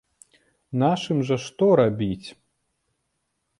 Нашым 0.83 1.19
жа 1.29 1.37
што 1.45 1.69
рабіць? 1.81 2.27